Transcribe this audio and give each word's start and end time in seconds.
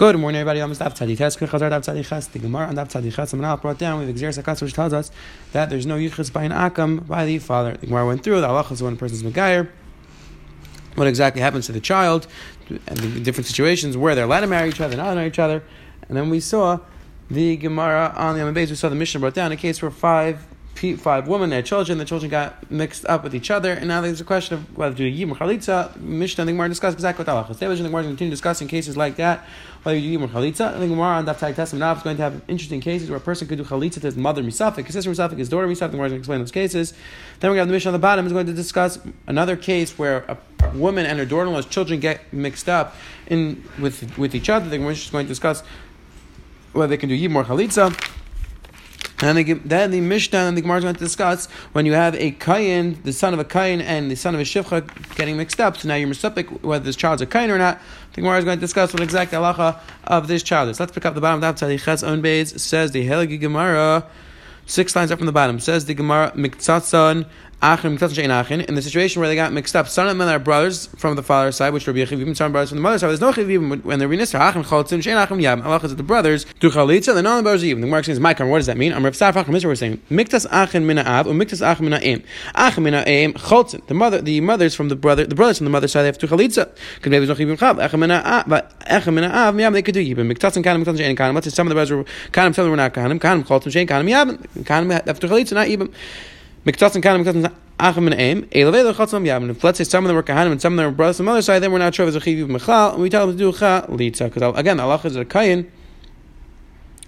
Good 0.00 0.16
morning, 0.16 0.40
everybody. 0.40 0.60
I'm 0.60 0.72
Daf 0.72 0.96
Tzadi 0.96 1.18
Ches. 1.18 1.36
Chazar 1.36 1.70
Daf 1.70 1.84
Tzadi 1.84 2.02
Ches. 2.02 2.26
The 2.28 2.38
Gemara 2.38 2.68
on 2.68 2.74
Daf 2.74 2.88
Tzadi 2.88 3.12
Ches. 3.12 3.34
I'm 3.34 3.40
brought 3.58 3.76
down. 3.76 4.00
We 4.00 4.06
have 4.06 4.16
Xeris 4.16 4.42
Akatz, 4.42 4.62
which 4.62 4.72
tells 4.72 4.94
us 4.94 5.10
that 5.52 5.68
there's 5.68 5.84
no 5.84 5.96
yichus 5.96 6.32
by 6.32 6.44
an 6.44 6.52
akam 6.52 7.06
by 7.06 7.26
the 7.26 7.38
father. 7.38 7.76
The 7.76 7.86
Gemara 7.86 8.06
went 8.06 8.24
through 8.24 8.40
the 8.40 8.48
halachas 8.48 8.80
when 8.80 8.94
a 8.94 8.96
person's 8.96 9.22
megayer. 9.22 9.68
What 10.94 11.06
exactly 11.06 11.42
happens 11.42 11.66
to 11.66 11.72
the 11.72 11.80
child, 11.80 12.26
and 12.70 12.96
the 12.96 13.20
different 13.20 13.46
situations 13.46 13.94
where 13.94 14.14
they're 14.14 14.24
allowed 14.24 14.40
to 14.40 14.46
marry 14.46 14.70
each 14.70 14.80
other, 14.80 14.96
not 14.96 15.14
marry 15.16 15.28
each 15.28 15.38
other, 15.38 15.62
and 16.08 16.16
then 16.16 16.30
we 16.30 16.40
saw 16.40 16.78
the 17.30 17.58
Gemara 17.58 18.14
on 18.16 18.38
the 18.38 18.42
amud 18.42 18.54
beis. 18.54 18.70
We 18.70 18.76
saw 18.76 18.88
the 18.88 18.94
Mishnah 18.94 19.20
brought 19.20 19.34
down 19.34 19.52
a 19.52 19.56
case 19.58 19.82
where 19.82 19.90
five 19.90 20.46
five 20.96 21.28
women, 21.28 21.50
their 21.50 21.62
children, 21.62 21.98
the 21.98 22.04
children 22.04 22.30
got 22.30 22.70
mixed 22.70 23.04
up 23.06 23.22
with 23.22 23.34
each 23.34 23.50
other, 23.50 23.72
and 23.72 23.88
now 23.88 24.00
there's 24.00 24.20
a 24.20 24.24
question 24.24 24.54
of 24.54 24.76
whether 24.76 24.94
to 24.94 25.10
do 25.10 25.26
yibum 25.26 25.36
chalitza. 25.36 25.94
Mishnah 25.96 26.46
Gemara 26.46 26.68
discuss 26.68 26.94
exactly 26.94 27.24
what 27.24 27.46
halachas. 27.46 27.58
The 27.58 27.82
Gemara 27.82 28.02
continue 28.04 28.30
discussing 28.30 28.66
cases 28.66 28.96
like 28.96 29.16
that, 29.16 29.44
whether 29.82 29.98
you 29.98 30.18
do 30.18 30.24
yibum 30.24 30.30
chalitza. 30.30 30.72
And 30.72 30.82
the 30.82 30.88
Gemara 30.88 31.16
on 31.16 31.26
Daf 31.26 31.38
Testament 31.38 31.80
now 31.80 31.92
is 31.92 32.02
going 32.02 32.16
to 32.16 32.22
have 32.22 32.40
interesting 32.48 32.80
cases 32.80 33.10
where 33.10 33.18
a 33.18 33.20
person 33.20 33.46
could 33.46 33.58
do 33.58 33.64
chalitza 33.64 33.94
to 33.94 34.00
his 34.00 34.16
mother 34.16 34.42
misafik, 34.42 34.86
his 34.86 34.94
sister 34.94 35.10
misafik, 35.10 35.36
his 35.36 35.48
daughter 35.48 35.66
misafik. 35.66 35.92
The 35.92 35.96
is 35.96 35.98
going 35.98 36.10
to 36.10 36.16
explain 36.16 36.38
those 36.40 36.50
cases. 36.50 36.94
Then 37.40 37.50
we 37.50 37.58
have 37.58 37.68
the 37.68 37.72
Mishnah 37.72 37.90
on 37.90 37.92
the 37.92 37.98
bottom 37.98 38.26
is 38.26 38.32
going 38.32 38.46
to 38.46 38.52
discuss 38.52 38.98
another 39.26 39.56
case 39.56 39.98
where 39.98 40.24
a 40.28 40.38
woman 40.74 41.04
and 41.04 41.18
her 41.18 41.26
daughter-in-law's 41.26 41.66
children 41.66 42.00
get 42.00 42.32
mixed 42.32 42.68
up 42.68 42.96
in 43.26 43.62
with 43.78 44.16
with 44.16 44.34
each 44.34 44.48
other. 44.48 44.68
The 44.68 44.78
Gemara 44.78 44.92
is 44.92 45.10
going 45.10 45.26
to 45.26 45.28
discuss 45.28 45.62
whether 46.72 46.88
they 46.88 46.96
can 46.96 47.08
do 47.08 47.18
yibum 47.18 47.44
chalitza. 47.44 48.09
And 49.22 49.36
then 49.64 49.90
the 49.90 50.00
Mishnah 50.00 50.38
and 50.38 50.56
the 50.56 50.62
Gemara 50.62 50.78
is 50.78 50.84
going 50.84 50.94
to 50.94 51.00
discuss 51.00 51.46
when 51.72 51.84
you 51.84 51.92
have 51.92 52.14
a 52.14 52.32
Kayin, 52.32 53.02
the 53.02 53.12
son 53.12 53.34
of 53.34 53.40
a 53.40 53.44
Kayin, 53.44 53.82
and 53.82 54.10
the 54.10 54.16
son 54.16 54.34
of 54.34 54.40
a 54.40 54.44
Shivcha 54.44 55.14
getting 55.14 55.36
mixed 55.36 55.60
up. 55.60 55.76
So 55.76 55.88
now 55.88 55.96
you're 55.96 56.08
Mesupik 56.08 56.62
whether 56.62 56.84
this 56.84 56.96
child's 56.96 57.20
a 57.20 57.26
Kayin 57.26 57.50
or 57.50 57.58
not. 57.58 57.78
The 58.14 58.22
Gemara 58.22 58.38
is 58.38 58.44
going 58.46 58.56
to 58.56 58.60
discuss 58.60 58.94
what 58.94 59.02
exact 59.02 59.32
halacha 59.32 59.78
of 60.04 60.26
this 60.26 60.42
child 60.42 60.70
is. 60.70 60.80
Let's 60.80 60.92
pick 60.92 61.04
up 61.04 61.14
the 61.14 61.20
bottom 61.20 61.42
of 61.42 61.58
the 61.58 61.66
Tzadichet's 61.66 62.02
own 62.02 62.22
base. 62.22 62.62
Says 62.62 62.92
the 62.92 63.06
Helgi 63.06 63.38
Gemara, 63.38 64.06
six 64.64 64.96
lines 64.96 65.10
up 65.10 65.18
from 65.18 65.26
the 65.26 65.32
bottom. 65.32 65.60
Says 65.60 65.84
the 65.84 65.94
Gemara, 65.94 66.32
Miktsatson 66.34 67.26
In 67.62 67.96
the 67.98 68.80
situation 68.82 69.20
where 69.20 69.28
they 69.28 69.34
got 69.34 69.52
mixed 69.52 69.76
up, 69.76 69.86
son 69.86 70.08
and 70.08 70.16
mother 70.16 70.36
are 70.36 70.38
brothers 70.38 70.86
from 70.96 71.14
the 71.14 71.22
father's 71.22 71.56
side, 71.56 71.74
which 71.74 71.86
are 71.86 71.92
Chivim, 71.92 72.34
son 72.34 72.52
brothers 72.52 72.70
from 72.70 72.78
the 72.78 72.82
mother's 72.82 73.02
side. 73.02 73.08
There's 73.08 73.20
no 73.20 73.32
Chivim 73.32 73.84
when 73.84 73.98
they're 73.98 74.08
Renisra. 74.08 74.48
Achim 74.48 74.64
Chaltzim, 74.64 75.02
Shein 75.02 75.22
Achim 75.22 75.40
Yam. 75.40 75.60
Allah 75.60 75.78
is 75.84 75.94
the 75.94 76.02
brothers, 76.02 76.46
do 76.60 76.70
Chalitza, 76.70 77.12
the 77.12 77.20
non 77.20 77.42
brothers 77.42 77.62
even. 77.62 77.82
The 77.82 77.86
Mark 77.86 78.06
says, 78.06 78.18
My 78.18 78.32
what 78.32 78.58
does 78.58 78.66
that 78.66 78.78
mean? 78.78 78.94
I'm 78.94 79.04
Rav 79.04 79.12
Saf 79.12 79.36
Achim 79.36 79.52
We're 79.52 79.74
saying, 79.74 80.00
Miktas 80.10 80.46
Achim 80.50 80.86
Mina 80.86 81.02
Av, 81.02 81.26
or 81.26 81.34
Miktas 81.34 81.60
Achim 81.60 81.84
Mina 81.84 81.98
Aim. 82.00 82.22
Achim 82.54 82.84
Mina 82.84 83.04
Aim, 83.06 83.34
Chaltzim. 83.34 83.86
The 83.88 83.94
mother, 83.94 84.22
the 84.22 84.40
mothers 84.40 84.74
from 84.74 84.88
the 84.88 84.96
brother, 84.96 85.26
the 85.26 85.34
brothers 85.34 85.58
from 85.58 85.66
the 85.66 85.70
mother's 85.70 85.92
side, 85.92 86.02
they 86.02 86.06
have 86.06 86.16
to 86.16 86.28
Chalitza. 86.28 86.74
Because 86.94 87.10
maybe 87.10 87.26
there's 87.26 87.38
no 87.38 87.44
Chivim 87.44 87.58
Chav. 87.58 87.84
Achim 87.84 88.00
Mina 88.00 88.22
Av, 88.24 88.44
but 88.48 88.72
Achim 88.86 89.16
Mina 89.16 89.28
Av, 89.28 89.60
Yam, 89.60 89.74
they 89.74 89.82
could 89.82 89.92
do 89.92 90.02
Yibim. 90.02 90.32
Miktas 90.32 90.56
and 90.56 90.64
Kanim, 90.64 90.82
Miktas 90.82 90.98
and 90.98 91.18
Kanim. 91.18 91.34
Let's 91.34 91.46
say 91.46 91.50
some 91.50 91.66
of 91.66 91.68
the 91.68 91.74
brothers 91.74 91.90
were 91.90 92.04
Kanim, 92.32 92.54
some 92.54 92.64
of 92.64 92.64
them 92.64 92.70
were 92.70 92.76
not 92.76 92.94
Kanim. 92.94 93.20
Kanim, 93.20 93.44
Chaltzim, 93.44 93.70
Shein 93.70 93.86
Kanim, 93.86 94.08
Yam. 94.08 94.38
Kanim 94.64 95.06
have 95.06 95.20
to 95.20 95.28
Chalitza, 95.28 95.52
not 95.52 95.66
Yibim. 95.66 95.92
And 96.66 96.82
and 96.82 98.16
and 99.28 99.64
let's 99.64 99.78
say 99.78 99.84
some 99.84 100.04
of 100.04 100.08
them 100.08 100.16
were 100.16 100.22
Kahanim 100.22 100.52
and 100.52 100.60
some 100.60 100.74
of 100.74 100.76
them 100.76 100.86
were 100.86 100.92
brothers 100.92 101.16
from 101.16 101.26
the 101.26 101.32
other 101.32 101.42
side, 101.42 101.60
then 101.60 101.72
we're 101.72 101.78
not 101.78 101.94
sure 101.94 102.06
if 102.06 102.14
it's 102.14 102.22
a 102.22 102.24
Chiv 102.24 102.48
Mechal, 102.48 102.92
and 102.92 103.02
we 103.02 103.08
tell 103.08 103.26
them 103.26 103.36
to 103.36 103.38
do 103.38 103.52
Chalitza. 103.52 104.24
Because 104.24 104.42
uh, 104.42 104.52
again, 104.52 104.76
the 104.76 104.82
Allah 104.82 105.00
is 105.04 105.16
a 105.16 105.24
Kayin. 105.24 105.70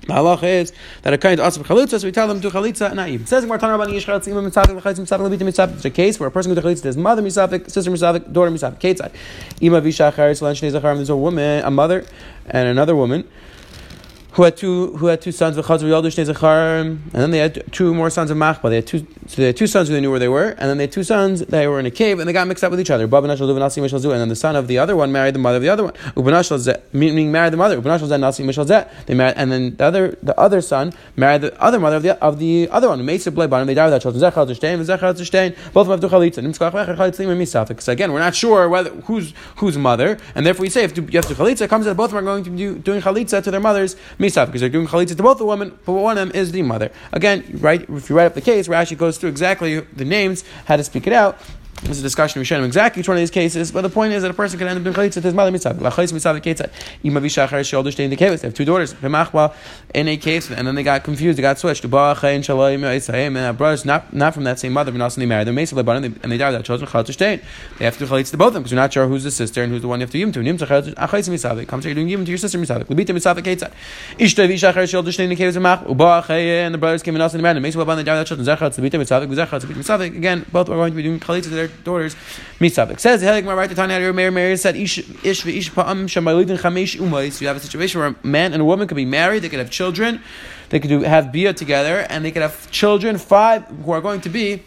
The 0.07 0.15
halacha 0.15 0.43
is 0.43 0.73
that 1.03 1.13
a 1.13 1.19
kain 1.19 1.37
to 1.37 1.47
asaf 1.47 1.65
chalitza, 1.65 2.01
so 2.01 2.09
we 2.09 2.11
tell 2.11 2.27
them 2.27 2.41
to 2.41 2.51
chalitza 2.51 2.93
not 2.93 3.09
even. 3.09 3.23
It 3.23 3.29
says 3.29 3.45
in 3.45 3.51
Martan 3.51 3.69
Rabban 3.69 3.87
Yishchal 3.87 4.19
Tzimah 4.21 4.51
Mitzavik 4.51 4.75
L'chalitza 4.75 4.99
Mitzavik 4.99 5.31
Levita 5.31 5.47
Mitzavik. 5.47 5.75
It's 5.75 5.85
a 5.85 5.91
case 5.91 6.19
where 6.19 6.29
a 6.29 6.33
person 6.33 6.53
goes 6.53 6.61
to 6.61 6.69
chalitza 6.69 6.85
his 6.87 6.97
mother 6.97 7.23
Mitzavik, 7.23 7.71
sister 7.71 7.89
Mitzavik, 7.89 8.33
daughter 8.33 8.51
Mitzavik. 8.51 8.81
Ketzai. 8.81 9.13
Ima 9.61 9.81
Vishachar 9.81 10.33
Yitzlan 10.33 10.55
Shnei 10.55 10.73
Zachar. 10.73 10.97
There's 10.97 11.09
a 11.09 11.17
woman, 11.17 11.65
a 11.65 11.71
mother, 11.71 12.05
and 12.47 12.69
another 12.69 12.97
woman 12.97 13.29
who 14.33 14.45
had 14.45 14.57
two 14.57 14.97
who 14.97 15.07
had 15.07 15.21
two 15.21 15.33
sons 15.33 15.59
of 15.59 15.71
and 15.71 17.01
then 17.13 17.31
they 17.31 17.39
had 17.39 17.71
two 17.71 17.93
more 17.95 18.09
sons 18.09 18.31
of 18.31 18.37
Machba. 18.39 18.71
They 18.71 18.77
had 18.77 18.87
two 18.87 19.07
so 19.27 19.37
they 19.37 19.47
had 19.47 19.57
two 19.57 19.67
sons 19.67 19.89
who 19.89 19.95
they 19.95 20.01
knew 20.01 20.11
where 20.11 20.19
they 20.19 20.29
were, 20.29 20.51
and 20.51 20.69
then 20.71 20.79
they 20.79 20.85
had 20.85 20.93
two 20.93 21.05
sons 21.05 21.41
that 21.41 21.69
were 21.69 21.79
in 21.79 21.87
a 21.87 21.91
cave 21.91 22.19
and 22.19 22.27
they 22.29 22.33
got 22.33 22.49
mixed 22.49 22.65
up 22.65 22.71
with 22.71 22.81
each 22.81 22.91
other. 22.91 23.05
And 23.05 23.13
then 23.13 24.29
the 24.29 24.37
son 24.37 24.57
of 24.57 24.69
the 24.69 24.79
other 24.79 24.97
one 24.97 25.13
married 25.13 25.35
the 25.35 25.39
mother 25.39 25.57
of 25.57 25.63
the 25.63 25.69
other 25.69 25.85
one. 25.85 25.93
Meaning 26.93 27.31
married 27.31 27.53
the 27.53 27.57
mother. 27.59 27.81
They 29.07 29.15
married 29.15 29.35
and 29.37 29.53
then 29.53 29.77
the 29.77 29.85
other 29.85 30.19
the 30.23 30.41
other 30.41 30.61
son 30.61 30.93
married 31.17 31.43
the 31.43 31.63
other 31.63 31.79
mother 31.79 31.97
of 31.97 32.03
the 32.03 32.23
of 32.23 32.39
the 32.39 32.69
other 32.71 32.89
one. 32.89 33.05
They 33.05 33.19
died 33.19 33.93
without 33.93 34.01
children. 34.01 34.21
Both 35.73 35.89
of 35.89 36.01
them 36.01 36.11
have 36.11 36.33
to 36.35 37.65
Because 37.69 37.89
again, 37.89 38.13
we're 38.13 38.19
not 38.19 38.35
sure 38.35 38.69
whether 38.69 38.91
who's 38.91 39.35
whose 39.57 39.77
mother, 39.77 40.19
and 40.35 40.47
therefore 40.47 40.63
we 40.63 40.71
say 40.71 40.85
if 40.85 40.97
you 40.97 41.05
have 41.13 41.27
to 41.27 41.35
chalitza, 41.35 41.63
it 41.63 41.71
comes 41.71 41.85
that 41.85 41.97
both 41.97 42.07
of 42.07 42.13
them 42.13 42.25
are 42.25 42.27
going 42.27 42.45
to 42.45 42.51
be 42.51 42.81
doing 42.81 43.03
chalitza 43.03 43.43
to 43.43 43.51
their 43.51 43.61
mothers 43.61 43.97
Misav, 44.23 44.47
because 44.47 44.61
they're 44.61 44.71
doing 44.71 44.87
chalitza 44.87 45.17
to 45.17 45.23
both 45.23 45.39
the 45.39 45.45
women, 45.45 45.77
but 45.85 45.93
one 45.93 46.17
of 46.17 46.29
them 46.29 46.41
is 46.41 46.53
the 46.53 46.63
mother. 46.63 46.91
Again, 47.13 47.59
right? 47.61 47.83
If 47.89 48.09
you 48.09 48.17
write 48.17 48.27
up 48.27 48.35
the 48.35 48.41
case, 48.41 48.69
Rashi 48.69 48.97
goes 48.97 49.19
through 49.19 49.31
exactly 49.31 49.81
the 49.81 50.05
names, 50.05 50.45
how 50.67 50.77
to 50.77 50.85
speak 50.85 51.07
it 51.07 51.13
out. 51.13 51.39
There's 51.83 51.99
a 51.99 52.03
discussion 52.03 52.41
of 52.41 52.47
Rishonim 52.47 52.65
exactly 52.65 53.01
each 53.01 53.09
one 53.09 53.17
of 53.17 53.21
these 53.23 53.31
cases, 53.31 53.73
but 53.73 53.81
the 53.81 53.91
point 53.91 54.13
is 54.13 54.23
that 54.23 54.31
a 54.31 54.35
person 54.35 54.57
can 54.57 54.69
end 54.69 54.79
up 54.79 54.85
doing 54.85 54.95
chalitza 54.95 55.15
to 55.15 55.21
his 55.23 55.35
mother 55.35 55.51
mitzvah. 55.51 55.75
Lachayis 55.75 56.13
mitzvah 56.13 56.41
ketzad. 56.41 56.71
Ima 57.03 57.21
v'shachar 57.21 57.65
she'older 57.65 57.91
stay 57.91 58.05
in 58.05 58.11
the 58.11 58.17
cave. 58.17 58.41
They 58.41 58.47
have 58.47 58.55
two 58.55 58.65
daughters. 58.65 58.95
B'machwa 58.95 59.53
in 59.93 60.07
a 60.07 60.17
case, 60.17 60.49
and 60.51 60.69
then 60.69 60.77
they 60.77 60.85
got 60.85 61.03
confused. 61.03 61.39
They 61.39 61.43
got 61.43 61.59
switched. 61.59 61.83
To 61.83 61.89
Ba'achay 61.89 62.37
and 62.37 62.45
shalayim 62.45 63.27
and 63.27 63.37
have 63.37 63.59
brothers 63.59 63.85
not 63.85 64.13
not 64.13 64.35
from 64.35 64.45
that 64.45 64.61
same 64.61 64.73
mother, 64.73 64.93
but 64.93 65.01
also 65.01 65.21
they 65.21 65.27
married. 65.27 65.49
They're 65.49 65.55
basically 65.55 65.83
and 65.93 66.15
they 66.15 66.39
died 66.39 66.51
without 66.51 66.65
children. 66.65 66.89
Chalitza 66.89 67.13
stay. 67.15 67.41
They 67.79 67.85
have 67.85 67.99
to 67.99 68.07
chalitza 68.07 68.31
to 68.31 68.37
both 68.37 68.49
of 68.49 68.55
them 68.55 68.63
because 68.63 68.73
you're 68.73 68.81
not 68.81 68.93
sure 68.93 69.09
who's 69.09 69.25
the 69.25 69.33
sister 69.33 69.65
and 69.65 69.73
who's 69.73 69.83
the 69.83 69.89
one 69.89 69.99
you 69.99 70.05
have 70.05 70.13
to 70.13 70.19
yim 70.19 70.31
to. 70.31 70.43
Nim 70.43 70.59
tzachayis 70.59 71.29
mitzvah. 71.29 71.67
Comes 71.67 71.85
you're 71.85 71.95
doing 71.95 72.09
yim 72.09 72.25
to 72.25 72.31
your 72.31 72.39
sister 72.39 72.59
mitzvah. 72.59 72.85
Lebita 72.85 73.13
mitzvah 73.13 73.43
ketzad. 73.43 73.73
Ishta 74.19 74.47
v'shachar 74.49 74.89
she'older 74.89 75.11
stay 75.11 75.25
in 75.25 75.31
the 75.31 75.43
and 75.43 76.75
the 76.75 76.79
brothers 76.79 77.03
came 77.03 77.17
and 77.17 77.23
also 77.23 77.37
they 77.37 77.43
married. 77.43 77.61
Basically, 77.61 77.85
they 77.97 78.05
died 78.05 78.29
without 78.29 79.49
children. 79.49 80.17
Again, 80.17 80.47
both 80.53 80.69
are 80.69 80.77
going 80.77 80.93
to 80.93 80.97
be 80.97 81.03
doing 81.03 81.19
chalitza 81.19 81.62
their 81.67 81.77
daughters. 81.85 82.17
Mitzvah. 82.61 82.99
Says 82.99 83.23
Helik 83.23 83.47
right 83.47 83.69
to 83.69 83.75
Tanya 83.75 84.13
Meir 84.13 84.31
Meir 84.31 84.57
said 84.57 84.77
ish 84.77 84.99
ish 84.99 85.43
v'ish 85.43 85.75
pa'am 85.75 86.07
shamalidin. 86.07 87.41
You 87.41 87.47
have 87.47 87.57
a 87.57 87.61
situation 87.61 88.01
where 88.01 88.09
a 88.11 88.27
man 88.27 88.53
and 88.53 88.63
a 88.63 88.65
woman 88.65 88.89
could 88.89 88.97
be 88.97 89.05
married. 89.05 89.43
They 89.43 89.49
could 89.49 89.59
have 89.59 89.71
children. 89.71 90.21
They 90.71 90.81
could 90.81 90.91
have 91.03 91.33
beer 91.33 91.53
together, 91.53 92.07
and 92.09 92.25
they 92.25 92.31
could 92.31 92.41
have 92.41 92.71
children. 92.71 93.19
Five 93.19 93.65
who 93.85 93.93
are 93.93 94.01
going 94.01 94.23
to 94.23 94.31
be 94.31 94.63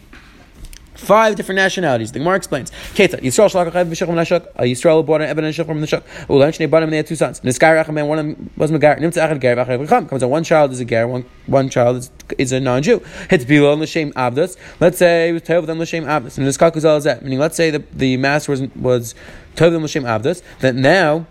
Five 0.96 1.36
different 1.36 1.56
nationalities. 1.56 2.12
The 2.12 2.18
Gemara 2.18 2.36
explains. 2.36 2.70
Ketzat 2.94 3.20
Yisrael 3.20 3.50
shalach 3.50 3.70
achav 3.70 3.86
v'shachim 3.90 4.14
nashak. 4.14 4.46
Uh, 4.56 4.62
Yisrael 4.62 5.04
brought 5.04 5.20
an 5.20 5.28
Eben 5.28 5.44
and 5.44 5.54
Shachim 5.54 5.66
from 5.66 5.80
the 5.80 5.86
Shach. 5.86 6.02
Ulan 6.28 6.50
shnei 6.52 6.70
banim. 6.70 6.90
They 6.90 6.98
had 6.98 7.06
two 7.06 7.16
sons. 7.16 7.40
Niskar 7.40 7.82
racham 7.82 7.94
man. 7.94 8.08
One 8.08 8.18
of 8.18 8.26
them 8.26 8.50
was 8.56 8.70
Megar. 8.70 8.98
Nimtza 8.98 9.28
achad 9.28 9.40
ger 9.40 9.56
v'achav 9.56 9.86
v'cham. 9.86 10.08
Comes 10.08 10.22
out 10.22 10.30
one 10.30 10.44
child 10.44 10.72
is 10.72 10.80
a 10.80 10.84
ger. 10.84 11.06
One 11.06 11.24
one 11.46 11.68
child 11.68 11.96
is, 11.96 12.10
is 12.38 12.52
a 12.52 12.60
non-Jew. 12.60 13.00
Hits 13.30 13.44
bilo 13.44 13.78
l'shem 13.78 14.12
avdus. 14.12 14.56
Let's 14.80 14.98
say 14.98 15.32
was 15.32 15.42
tov 15.42 15.66
them 15.66 15.78
l'shem 15.78 16.04
avdus. 16.04 16.38
And 16.38 16.46
niskar 16.46 16.72
kuzal 16.72 17.02
that. 17.04 17.22
Meaning, 17.22 17.38
let's 17.38 17.56
say 17.56 17.70
the 17.70 17.84
the 17.92 18.16
master 18.16 18.52
was 18.52 18.62
was 18.74 19.14
tov 19.54 19.72
them 19.72 19.84
l'shem 19.84 20.04
avdus. 20.04 20.42
That 20.60 20.74
now 20.74 21.26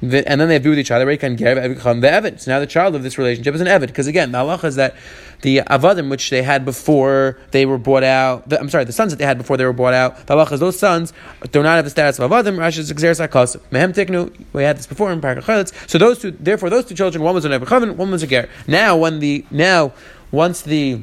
and 0.00 0.12
then 0.12 0.38
they 0.48 0.54
have 0.54 0.62
to 0.62 0.64
do 0.64 0.70
with 0.70 0.78
each 0.78 0.90
other. 0.90 1.04
the 1.04 2.34
So 2.38 2.50
now 2.50 2.60
the 2.60 2.66
child 2.66 2.94
of 2.94 3.02
this 3.02 3.18
relationship 3.18 3.54
is 3.54 3.60
an 3.60 3.66
Evid. 3.66 3.88
Because 3.88 4.06
again, 4.06 4.32
the 4.32 4.38
halacha 4.38 4.64
is 4.64 4.76
that 4.76 4.94
the 5.42 5.58
Avadim, 5.58 6.08
which 6.08 6.30
they 6.30 6.42
had 6.42 6.64
before 6.64 7.38
they 7.50 7.66
were 7.66 7.78
brought 7.78 8.04
out, 8.04 8.48
the, 8.48 8.60
I'm 8.60 8.68
sorry, 8.68 8.84
the 8.84 8.92
sons 8.92 9.12
that 9.12 9.18
they 9.18 9.24
had 9.24 9.38
before 9.38 9.56
they 9.56 9.64
were 9.64 9.72
brought 9.72 9.94
out, 9.94 10.26
the 10.26 10.34
halacha 10.34 10.52
is 10.52 10.60
those 10.60 10.78
sons 10.78 11.12
do 11.50 11.62
not 11.62 11.76
have 11.76 11.84
the 11.84 11.90
status 11.90 12.18
of 12.18 12.30
Avadim. 12.30 12.56
Mehem 12.58 13.92
Tiknu, 13.92 14.44
we 14.52 14.62
had 14.62 14.76
this 14.76 14.86
before 14.86 15.12
in 15.12 15.20
Parakach 15.20 15.90
So 15.90 15.98
those 15.98 16.20
two, 16.20 16.30
therefore, 16.32 16.70
those 16.70 16.86
two 16.86 16.94
children, 16.94 17.22
one 17.22 17.34
was 17.34 17.44
an 17.44 17.52
Evid 17.52 17.96
one 17.96 18.10
was 18.10 18.22
a 18.22 18.26
Ger. 18.26 18.48
Now, 18.66 18.96
when 18.96 19.18
the, 19.18 19.44
now, 19.50 19.92
once 20.30 20.62
the, 20.62 21.02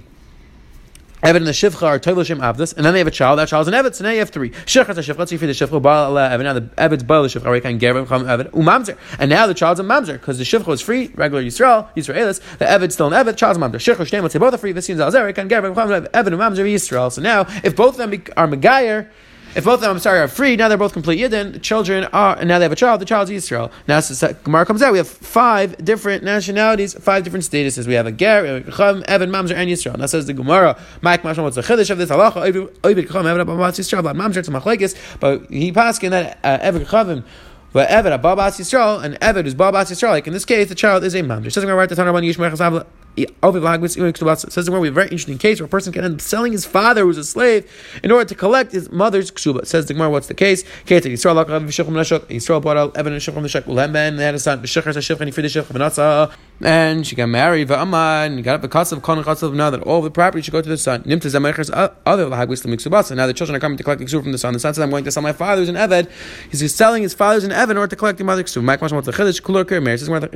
Evid 1.26 1.38
and 1.38 1.48
the 1.48 1.52
Shivcha 1.52 1.82
are 1.82 2.00
Toiv 2.00 2.18
L'Shem 2.18 2.40
Avdus, 2.40 2.76
and 2.78 2.86
then 2.86 2.94
they 2.94 3.00
have 3.00 3.08
a 3.08 3.12
child. 3.12 3.40
That 3.40 3.48
child 3.48 3.68
is 3.68 3.74
an 3.74 3.74
Evid, 3.74 3.96
so 3.96 4.04
now 4.04 4.12
you 4.12 4.20
have 4.20 4.30
three. 4.30 4.50
A 4.50 4.52
Shivcha, 4.52 4.86
for 4.86 4.94
the 4.94 5.54
Shivcha, 5.54 5.82
Baal 5.82 6.14
Evid. 6.14 6.44
Now 6.44 6.54
the 6.54 6.62
Evid's 6.78 7.04
Baal 7.04 7.24
the 7.24 7.30
Shivcha, 7.30 7.46
Rekan 7.46 7.80
can 7.80 7.80
Cham 7.80 8.06
Evid, 8.06 8.52
Umamzer. 8.52 8.96
And 9.18 9.32
now 9.32 9.48
the 9.48 9.56
child's 9.56 9.80
a 9.80 9.84
Mamzer, 9.84 10.14
because 10.14 10.38
the 10.38 10.44
Shivcha 10.44 10.72
is 10.72 10.82
free, 10.82 11.12
regular 11.16 11.44
Yisrael, 11.44 11.88
Yisraelis, 11.96 12.42
the 12.60 12.66
Evid's 12.66 12.94
still 12.94 13.12
an 13.12 13.14
Evid, 13.14 13.38
child's 13.38 13.58
Mamzer. 13.58 13.76
Shivcha, 13.76 14.06
Shneim, 14.06 14.22
let's 14.22 14.34
say 14.34 14.40
both 14.40 14.54
are 14.54 14.58
free, 14.58 14.72
this 14.72 14.86
seems 14.86 15.00
Alzer, 15.00 15.34
Rekan 15.34 15.50
Gerem 15.50 15.74
Cham 15.74 15.90
Evid, 15.90 16.10
Umamzer, 16.12 16.64
Yisrael. 16.64 17.12
So 17.12 17.22
now, 17.24 17.48
if 17.64 17.76
both 17.76 18.00
of 18.00 18.10
them 18.10 18.24
are 18.38 18.48
Megayer, 18.48 19.08
if 19.56 19.64
both 19.64 19.76
of 19.76 19.82
them, 19.82 19.92
I'm 19.92 20.00
sorry, 20.00 20.20
are 20.20 20.28
free, 20.28 20.58
now 20.58 20.68
they're 20.68 20.78
both 20.78 20.92
complete 20.92 21.20
Yidden. 21.20 21.54
The 21.54 21.60
children 21.60 22.04
are, 22.06 22.38
and 22.38 22.48
now 22.50 22.60
they 22.60 22.66
have 22.66 22.74
a 22.74 22.76
child. 22.76 23.00
The 23.00 23.06
child's 23.06 23.32
Israel. 23.32 23.72
Now 23.88 24.02
so, 24.02 24.34
Gemara 24.44 24.66
comes 24.66 24.82
out. 24.82 24.92
We 24.92 24.98
have 24.98 25.08
five 25.08 25.84
different 25.84 26.24
nationalities, 26.24 26.94
five 26.94 27.24
different 27.24 27.46
statuses. 27.46 27.88
We 27.88 27.94
have 27.94 28.06
a 28.06 28.12
Ger, 28.12 28.46
a 28.46 28.72
Chum, 28.72 29.06
Evan, 29.08 29.30
Mamzer, 29.30 29.56
and 29.56 29.70
Yisrael. 29.70 29.98
Now 29.98 30.08
says 30.08 30.26
the 30.26 30.34
Gemara. 30.34 30.78
Mike 31.02 31.24
Mashal, 31.24 31.44
what's 31.44 31.56
the 31.56 31.62
chiddush 31.62 31.90
of 31.90 31.98
this 31.98 32.10
halacha? 32.10 32.70
Oibid 32.82 33.10
Chum, 33.10 33.26
Evan, 33.26 33.48
Ababat 33.48 33.80
Yisrael, 33.80 34.04
Mamzer, 34.14 34.38
it's 34.38 34.50
machlekes. 34.50 35.20
But 35.22 35.50
he 35.50 35.70
in 35.70 36.12
that 36.12 36.40
uh, 36.44 36.58
Evan 36.62 36.86
Chavim. 36.86 37.24
But 37.72 37.90
Evan, 37.90 38.14
a 38.14 38.20
Yisrael, 38.20 39.04
and 39.04 39.18
Evan 39.22 39.46
is 39.46 39.54
Babas 39.54 39.90
Yisrael. 39.90 40.12
Like 40.12 40.28
in 40.28 40.34
this 40.34 40.46
case, 40.46 40.70
the 40.70 40.76
child 40.76 41.04
is 41.04 41.14
a 41.16 41.22
Mamzer. 41.22 41.52
Says 41.52 41.64
Gemara 41.64 41.78
right 41.78 41.90
to 41.90 41.96
Tanarban 41.96 42.24
Yishmer 42.24 42.86
Says 43.18 44.66
the 44.66 44.72
word 44.72 44.80
we 44.80 44.88
have 44.88 44.94
a 44.94 44.96
very 44.96 45.08
interesting 45.08 45.38
case 45.38 45.60
where 45.60 45.66
a 45.66 45.70
person 45.70 45.94
can 45.94 46.04
end 46.04 46.16
up 46.16 46.22
selling 46.22 46.52
his 46.52 46.66
father 46.66 47.04
who's 47.04 47.18
a 47.18 47.24
slave 47.24 47.70
in 48.04 48.12
order 48.12 48.26
to 48.26 48.36
collect 48.36 48.72
his 48.72 48.92
mother's 48.92 49.32
ksuba. 49.32 49.66
Says 49.66 49.86
the 49.86 49.94
Gemara, 49.94 50.10
what's 50.10 50.28
the 50.28 50.34
case? 50.34 50.64
Yisrael 50.86 52.62
bought 52.62 52.78
out 52.78 52.98
Evan 52.98 53.14
and 53.14 53.22
Shech 53.22 53.34
from 53.34 53.44
the 53.44 53.50
Shech 53.50 53.68
and 53.68 54.20
they 54.20 54.24
had 54.26 54.36
a 54.36 54.40
son, 54.40 54.60
and 54.60 54.66
he 54.66 55.32
freed 55.32 55.44
the 55.44 55.50
Shech 55.50 56.36
and 56.62 57.06
she 57.06 57.18
got 57.18 57.28
married, 57.28 57.70
and 57.70 58.44
got 58.44 58.56
up 58.56 58.64
a 58.64 58.70
cost 58.70 58.94
of 58.94 59.02
kon 59.02 59.20
of 59.20 59.54
now 59.54 59.70
that 59.70 59.82
all 59.82 60.02
the 60.02 60.10
property 60.10 60.42
should 60.42 60.54
go 60.54 60.62
to 60.62 60.70
the 60.70 60.78
son. 60.78 61.04
Nimta 61.04 61.28
zamechers 61.28 61.70
uh, 61.74 61.90
other 62.06 62.28
lahagwis 62.28 62.66
lemixubasa. 62.66 63.14
Now 63.16 63.28
the 63.28 63.34
children 63.34 63.58
are 63.58 63.60
coming 63.60 63.78
to 63.78 63.84
collect 63.84 64.00
the 64.00 64.08
from 64.08 64.32
the 64.32 64.38
son. 64.38 64.54
The 64.54 64.60
son 64.60 64.74
says, 64.74 64.82
"I'm 64.82 64.90
going 64.90 65.04
to 65.04 65.12
sell 65.12 65.22
my 65.22 65.34
father's 65.34 65.68
an 65.68 65.76
eved." 65.76 66.10
He's 66.50 66.74
selling 66.74 67.04
his 67.04 67.14
father's 67.14 67.44
an 67.44 67.52
eved 67.52 67.72
in 67.72 67.78
order 67.78 67.90
to 67.90 67.96
collect 67.98 68.20
the 68.20 68.24
mother's 68.24 68.46
ksuba. 68.46 68.64
My 68.64 68.78
question: 68.78 68.96
What's 68.96 69.06
the 69.06 69.12
chiddush? 69.12 69.42
Kulor 69.42 69.66
kermer. 69.66 69.98
Says 69.98 70.08
the 70.08 70.12
we're 70.12 70.22
the 70.22 70.28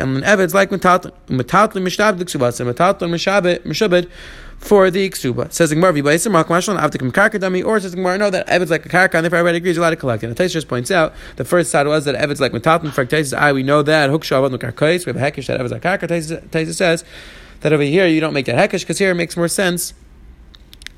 and 0.00 0.16
an 0.16 0.22
eved's 0.34 0.54
like 0.54 0.70
metatli 0.70 1.12
metatli 1.28 1.82
mishtab 1.82 2.18
the 2.18 2.24
ksubasa 2.24 2.70
metatli 2.70 3.08
mishabed 3.08 3.60
mishabed 3.60 4.08
for 4.58 4.90
the 4.90 5.10
ksuba. 5.10 5.52
Says 5.52 5.70
the 5.70 5.76
Gemara, 5.76 5.92
"V'baisim 5.92 6.32
makmashon 6.32 6.78
avtikim 6.78 7.12
karka 7.12 7.38
dami," 7.38 7.64
or 7.64 7.78
says 7.80 7.90
the 7.90 7.96
Gemara, 7.96 8.18
"No, 8.18 8.30
that 8.30 8.48
Evid's 8.48 8.70
like 8.70 8.86
a 8.86 8.88
karka, 8.88 9.14
and 9.14 9.24
therefore 9.24 9.38
everybody 9.38 9.58
agrees 9.58 9.76
you're 9.76 9.82
allowed 9.82 9.90
to 9.90 9.96
collect 9.96 10.22
it." 10.22 10.26
And 10.26 10.36
Tais 10.36 10.52
just 10.52 10.68
points 10.68 10.90
out 10.90 11.12
the 11.36 11.44
first 11.44 11.70
side 11.70 11.86
was 11.86 12.04
that 12.06 12.14
Evid's 12.14 12.40
like 12.40 12.52
metatim. 12.52 12.92
For 12.92 13.04
Tais, 13.04 13.32
I 13.32 13.52
we 13.52 13.62
know 13.62 13.82
that 13.82 14.10
hukshav 14.10 14.48
karkais. 14.58 15.06
We 15.06 15.12
have 15.12 15.16
a 15.16 15.30
hekish 15.30 15.46
that 15.46 15.60
Evid's 15.60 15.72
like 15.72 15.82
karka. 15.82 16.08
Tais 16.50 16.76
says 16.76 17.04
that 17.60 17.72
over 17.72 17.82
here 17.82 18.06
you 18.06 18.20
don't 18.20 18.32
make 18.32 18.46
that 18.46 18.56
hekish 18.56 18.80
because 18.80 18.98
here 18.98 19.10
it 19.10 19.14
makes 19.14 19.36
more 19.36 19.48
sense 19.48 19.92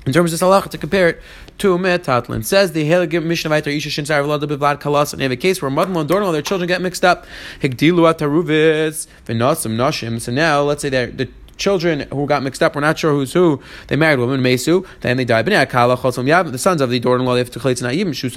in 0.07 0.13
terms 0.13 0.33
of 0.33 0.39
halacha 0.39 0.69
to 0.69 0.77
compare 0.77 1.09
it 1.09 1.21
to 1.57 1.77
metatlin. 1.77 2.43
Says 2.43 2.71
the 2.71 2.89
Helig 2.89 3.21
Mishnah 3.23 3.51
Vayter 3.51 3.75
Isha 3.75 3.89
Shin 3.89 4.05
Sar 4.05 4.21
Vlad 4.21 4.41
Bivlad 4.41 4.79
Kalas, 4.79 5.11
and 5.11 5.19
they 5.19 5.25
have 5.25 5.31
a 5.31 5.35
case 5.35 5.61
where 5.61 5.69
mother 5.69 5.93
and 5.99 6.07
daughter-in-law, 6.07 6.31
their 6.31 6.41
children 6.41 6.67
get 6.67 6.81
mixed 6.81 7.03
up. 7.03 7.25
Higdilu 7.61 8.11
Ataruvis, 8.11 9.07
Vinasim 9.25 9.75
Nashim. 9.75 10.21
So 10.21 10.31
now, 10.31 10.61
let's 10.61 10.81
say 10.81 10.89
they're 10.89 11.07
the 11.07 11.29
children 11.57 12.07
who 12.11 12.25
got 12.27 12.43
mixed 12.43 12.61
up. 12.63 12.75
We're 12.75 12.81
not 12.81 12.99
sure 12.99 13.11
who's 13.11 13.33
who. 13.33 13.61
They 13.87 13.95
married 13.95 14.19
women, 14.19 14.41
Mesu, 14.41 14.85
then 15.01 15.17
they 15.17 15.25
died. 15.25 15.45
The 15.45 16.57
sons 16.57 16.81
of 16.81 16.89
the 16.89 16.99
daughter-in-law, 16.99 17.33
they 17.33 17.39
have 17.39 17.51
to 17.51 17.59
na'im, 17.59 18.13
shu 18.13 18.29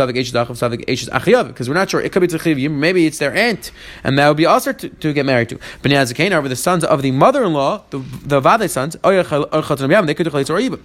because 1.51 1.69
we're 1.69 1.75
not 1.75 1.91
sure. 1.91 2.01
It 2.01 2.13
could 2.13 2.21
be 2.21 2.29
tzachivim, 2.29 2.71
maybe 2.73 3.07
it's 3.07 3.19
their 3.19 3.35
aunt, 3.35 3.71
and 4.03 4.19
that 4.19 4.29
would 4.29 4.37
be 4.37 4.47
also 4.47 4.73
to, 4.73 4.89
to 4.89 5.13
get 5.13 5.27
married 5.27 5.49
to. 5.51 5.57
Azakain 5.57 6.33
are 6.37 6.49
the 6.49 6.57
sons 6.57 6.85
of 6.85 7.03
the 7.03 7.11
mother-in-law, 7.11 7.85
the, 7.91 7.99
the 8.25 8.41
vade 8.41 8.71
sons, 8.71 8.97
they 9.03 10.15
could 10.15 10.25
do 10.25 10.31
chalitz 10.31 10.51
or 10.51 10.59
yibim. 10.59 10.81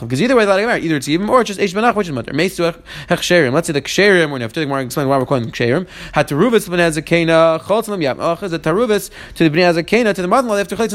Because 0.00 0.22
either 0.22 0.36
way, 0.36 0.44
they 0.44 0.56
get 0.56 0.66
married. 0.66 0.84
Either 0.84 0.96
it's 0.96 1.08
yibim 1.08 1.28
or 1.28 1.40
it's 1.40 1.48
just 1.48 1.60
eshes 1.60 1.74
ben 1.74 1.94
which 1.94 2.08
is 2.08 2.12
mother. 2.12 2.32
Mesu 2.32 2.72
hechsherim. 3.08 3.52
Let's 3.52 3.66
say 3.66 3.72
the 3.72 3.82
ksherim, 3.82 4.30
we're 4.30 4.38
going 4.38 4.40
to 4.40 4.44
have 4.44 4.52
to 4.52 4.60
explain 4.60 5.08
why 5.08 5.18
we're 5.18 5.26
calling 5.26 5.44
them 5.44 5.52
ksherim. 5.52 5.88
Had 6.12 6.28
teruvus 6.28 6.68
bnei 6.68 6.90
Azakain, 6.90 7.28
chaltz 7.60 7.88
lam 7.88 8.02
yam. 8.02 8.20
Ach 8.20 8.42
is 8.42 8.52
a 8.52 8.58
teruvus 8.58 9.10
to 9.34 9.48
the 9.48 9.56
bnei 9.56 9.72
Azakain, 9.72 10.03
to 10.12 10.22
the 10.22 10.28
mother-in-law, 10.28 10.54
they 10.54 10.60
have 10.60 10.68
to 10.68 10.76
because 10.76 10.94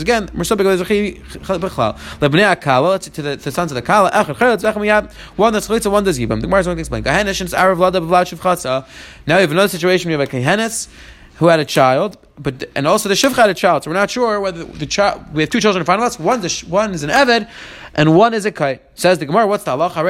again, 0.00 0.30
we're 0.34 0.44
still 0.44 0.56
because 0.56 0.80
lebnei 0.80 2.54
akala 2.54 3.00
to 3.00 3.22
the, 3.22 3.36
the 3.36 3.50
sons 3.50 3.72
of 3.72 3.74
the 3.74 3.82
kala. 3.82 4.10
One 5.36 5.52
that's 5.52 5.68
chalitza, 5.68 5.90
one 5.90 6.04
does 6.04 6.18
yibam. 6.18 6.40
The 6.40 6.46
Gemara 6.46 6.60
is 6.60 6.66
going 6.66 6.76
to 6.76 6.80
explain. 6.80 7.02
Kahenesh 7.02 7.40
and 7.40 7.50
arav. 7.50 8.86
Now 9.26 9.36
we 9.36 9.40
have 9.40 9.50
another 9.50 9.68
situation. 9.68 10.08
We 10.08 10.12
have 10.12 10.20
a 10.20 10.26
kahenes 10.26 10.88
who 11.40 11.46
had 11.46 11.58
a 11.58 11.64
child, 11.64 12.18
but 12.38 12.68
and 12.74 12.86
also 12.86 13.08
the 13.08 13.14
shivcha 13.14 13.34
had 13.34 13.48
a 13.48 13.54
child. 13.54 13.82
So 13.82 13.90
we're 13.90 13.96
not 13.96 14.10
sure 14.10 14.38
whether 14.40 14.64
the 14.64 14.84
child. 14.84 15.32
We 15.32 15.42
have 15.42 15.48
two 15.48 15.60
children 15.60 15.80
in 15.80 15.86
front 15.86 16.02
of 16.02 16.06
us. 16.06 16.20
One, 16.20 16.42
one 16.68 16.92
is 16.92 17.02
an 17.02 17.08
eved, 17.08 17.48
and 17.94 18.14
one 18.14 18.34
is 18.34 18.44
a 18.44 18.52
kite. 18.52 18.82
Says 18.94 19.18
the 19.18 19.24
Gemara, 19.24 19.46
what's 19.46 19.64
the 19.64 19.70
Allah? 19.70 19.88
Because 19.88 20.04